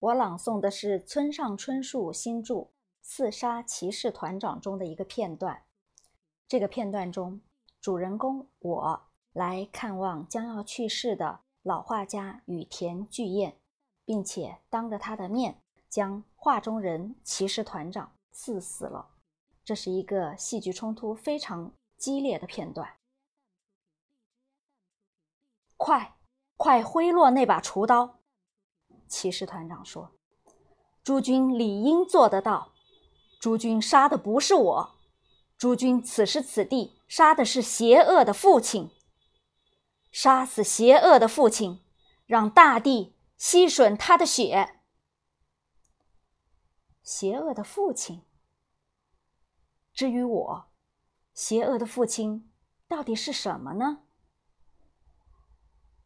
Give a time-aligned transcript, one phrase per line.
[0.00, 2.54] 我朗诵的是村上春树新著
[3.02, 5.64] 《刺杀骑士团长》中的一个片段。
[6.48, 7.42] 这个片段中，
[7.82, 9.02] 主人公我
[9.34, 13.56] 来看望将要去世的老画家羽田巨彦，
[14.06, 15.60] 并且当着他的面
[15.90, 19.10] 将画中人骑士团长刺死了。
[19.62, 22.96] 这是一个戏剧冲突非常激烈的片段。
[25.76, 26.16] 快，
[26.56, 28.19] 快挥落那把锄刀！
[29.10, 30.12] 骑士团长说
[31.02, 32.72] ：“诸君理应做得到。
[33.40, 34.94] 诸君杀的不是我，
[35.58, 38.90] 诸君此时此地杀的是邪恶的父亲。
[40.12, 41.82] 杀死邪恶的父亲，
[42.26, 44.80] 让大地吸吮他的血。
[47.02, 48.22] 邪恶的父亲。
[49.92, 50.70] 至于我，
[51.34, 52.50] 邪恶的父亲
[52.86, 54.04] 到底是什么呢？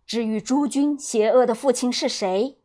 [0.06, 2.60] 至于诸君，邪恶的父亲是谁？”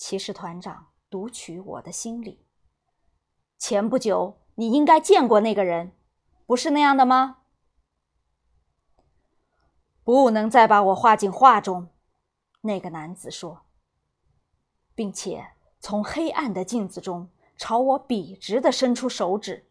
[0.00, 2.46] 骑士团长读取我的心理。
[3.58, 5.92] 前不久，你应该见过那个人，
[6.46, 7.42] 不是那样的吗？
[10.02, 11.90] 不能再把我画进画中，
[12.62, 13.66] 那个男子说，
[14.94, 19.70] 并且从黑暗的镜子中朝我笔直的伸出手指，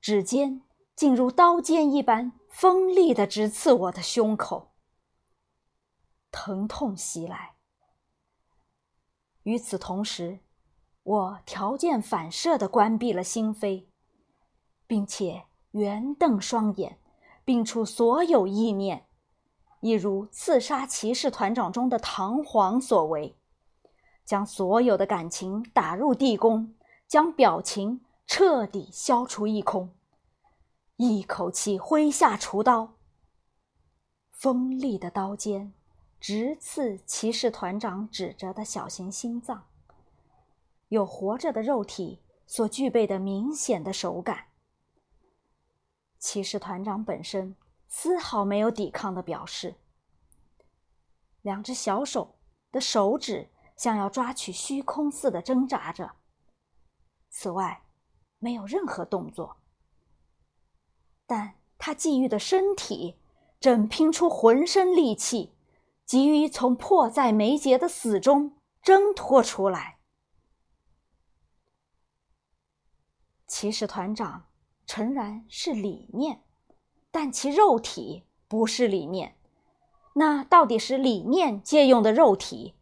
[0.00, 0.62] 指尖
[0.96, 4.72] 竟如刀尖一般锋利的直刺我的胸口，
[6.30, 7.57] 疼痛袭来。
[9.48, 10.40] 与此同时，
[11.02, 13.86] 我条件反射地关闭了心扉，
[14.86, 16.98] 并且圆瞪双眼，
[17.46, 19.06] 摒除所有意念，
[19.80, 23.38] 一如刺杀骑士团长中的唐璜所为，
[24.22, 26.74] 将所有的感情打入地宫，
[27.06, 29.94] 将表情彻底消除一空，
[30.96, 32.96] 一口气挥下锄刀，
[34.30, 35.72] 锋利的刀尖。
[36.20, 39.68] 直刺骑士团长指着的小型心脏，
[40.88, 44.46] 有活着的肉体所具备的明显的手感。
[46.18, 47.54] 骑士团长本身
[47.86, 49.76] 丝毫没有抵抗的表示，
[51.42, 52.34] 两只小手
[52.72, 56.16] 的手指像要抓取虚空似的挣扎着。
[57.30, 57.84] 此外，
[58.40, 59.58] 没有任何动作，
[61.26, 63.16] 但他觊觎的身体
[63.60, 65.52] 正拼出浑身力气。
[66.08, 69.98] 急于从迫在眉睫的死中挣脱出来。
[73.46, 74.46] 骑士团长
[74.86, 76.42] 诚然是理念，
[77.10, 79.36] 但其肉体不是理念。
[80.14, 82.74] 那到底是理念借用的肉体？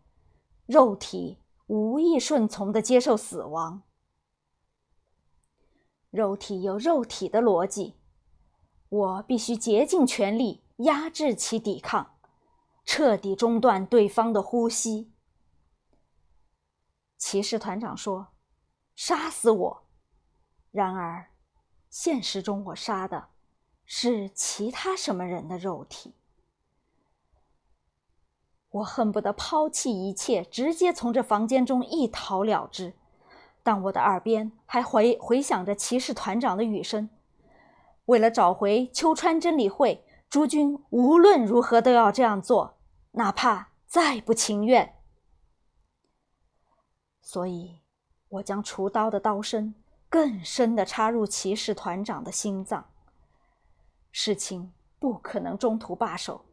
[0.66, 3.82] 肉体无意顺从的接受死亡。
[6.10, 7.96] 肉体有肉体的逻辑，
[8.88, 12.15] 我必须竭尽全力压制其抵抗。
[12.86, 15.12] 彻底中断对方的呼吸。
[17.18, 18.28] 骑士团长说
[18.94, 19.82] ：“杀死我。”
[20.70, 21.30] 然而，
[21.90, 23.28] 现实中我杀的
[23.84, 26.14] 是其他什么人的肉体。
[28.70, 32.94] 我恨不得抛弃一切，直接从这房间中一逃了之。
[33.62, 37.10] 但我的耳边还回回响着骑士团长的语声
[38.06, 42.74] ：“为了找回秋川真理会，诸君无论如何都要这样做。”
[43.18, 44.94] 哪怕再不情愿，
[47.22, 47.80] 所以
[48.28, 49.74] 我将厨刀的刀身
[50.10, 52.90] 更深的插入骑士团长的心脏。
[54.12, 56.44] 事情不可能中途罢手，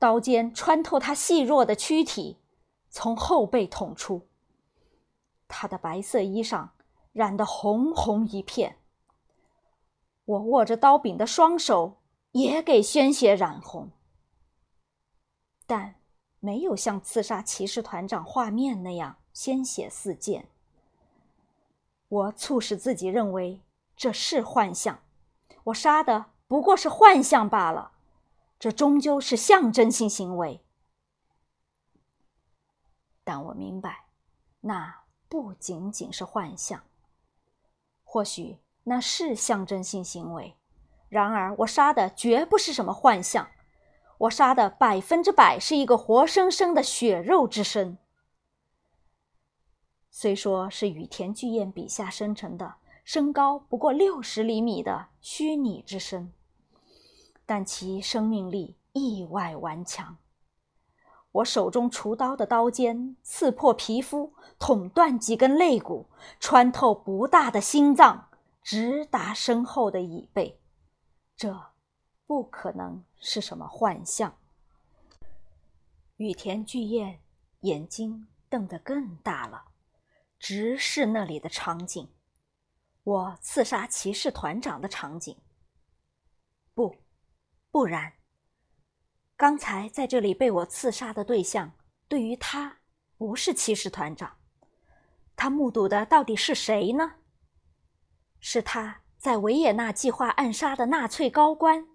[0.00, 2.38] 刀尖穿透他细弱的躯体，
[2.90, 4.26] 从后背捅出。
[5.46, 6.70] 他的白色衣裳
[7.12, 8.78] 染得红红一片，
[10.24, 12.00] 我握着刀柄的双手
[12.32, 13.92] 也给鲜血染红。
[15.66, 15.94] 但
[16.40, 20.48] 没有像刺杀骑士团长画面那样鲜血四溅。
[22.08, 23.62] 我促使自己认为
[23.96, 25.02] 这是幻象，
[25.64, 27.92] 我杀的不过是幻象罢了，
[28.58, 30.60] 这终究是象征性行为。
[33.24, 34.06] 但我明白，
[34.60, 36.82] 那不仅仅是幻象。
[38.02, 40.56] 或许那是象征性行为，
[41.08, 43.48] 然而我杀的绝不是什么幻象。
[44.22, 47.98] 我杀的百分之百是一个活生生的血肉之身。
[50.10, 56.32] 虽说是羽田巨彦笔下生成的，身高不过六十厘米的虚拟之身，
[57.44, 60.16] 但其生命力意外顽强。
[61.32, 66.06] 我手中锄刀的刀尖刺破皮肤，捅断几根肋骨，
[66.38, 68.28] 穿透不大的心脏，
[68.62, 70.60] 直达身后的椅背。
[71.36, 71.72] 这。
[72.24, 74.36] 不可能是什么幻象。
[76.16, 77.22] 羽田巨彦
[77.60, 79.68] 眼睛瞪得更大了，
[80.38, 82.12] 直视那里的场景，
[83.02, 85.38] 我刺杀骑士团长的场景。
[86.74, 86.96] 不，
[87.70, 88.14] 不然，
[89.36, 91.72] 刚才在这里被我刺杀的对象，
[92.08, 92.78] 对于他
[93.16, 94.36] 不是骑士团长，
[95.36, 97.14] 他目睹的到底是谁呢？
[98.40, 101.86] 是他在维也纳计划暗杀的纳粹高官，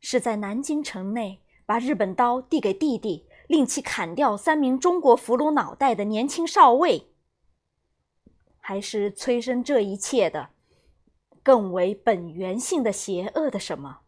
[0.00, 7.10] 是在南京城内把日本刀递给弟弟，令其砍掉三名中国俘虏脑袋的年轻少尉，
[8.58, 10.50] 还是催生这一切的？
[11.42, 14.00] 更为本源性的邪恶的什么？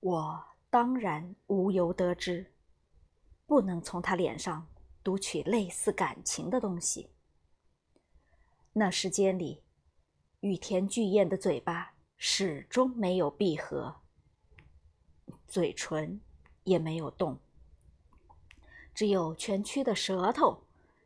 [0.00, 2.52] 我当然无由得知，
[3.46, 4.68] 不能从他脸上
[5.02, 7.10] 读取类似感情的东西。
[8.72, 9.62] 那时间里，
[10.40, 13.96] 羽田巨彦的嘴巴始终没有闭合，
[15.46, 16.20] 嘴唇
[16.64, 17.38] 也没有动，
[18.94, 20.64] 只有蜷曲的舌头，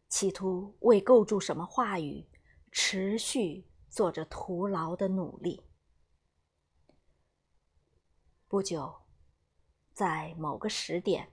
[0.09, 2.27] 企图为构筑什么话语
[2.71, 3.65] 持续。
[3.91, 5.65] 做着徒劳的努力。
[8.47, 9.01] 不久，
[9.93, 11.33] 在某个时点，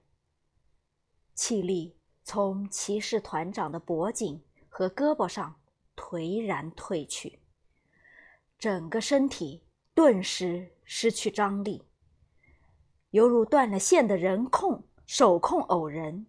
[1.36, 5.62] 气力从骑士团长的脖颈和胳膊上
[5.96, 7.40] 颓然退去，
[8.58, 9.62] 整个身体
[9.98, 11.84] 顿时失去张力，
[13.10, 16.28] 犹如断了线的人控手控偶人，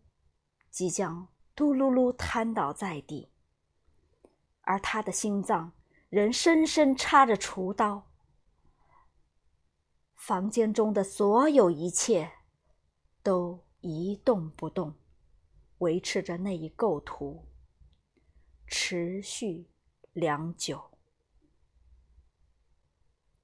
[0.71, 3.31] 即将嘟噜噜瘫倒在地，
[4.63, 5.75] 而他的心脏。
[6.09, 8.11] 仍深深插着厨刀，
[10.15, 12.33] 房间中的所有一切
[13.23, 14.95] 都一动不动，
[15.81, 17.45] 维持着那一构图，
[18.67, 19.69] 持续
[20.15, 20.88] 良久。